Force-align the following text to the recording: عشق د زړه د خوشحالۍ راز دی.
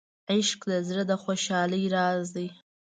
عشق 0.31 0.59
د 0.71 0.73
زړه 0.87 1.03
د 1.07 1.13
خوشحالۍ 1.23 1.83
راز 1.95 2.25
دی. 2.35 2.47